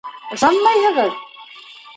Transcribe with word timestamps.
Ышанмайһығыҙ?! 0.37 1.21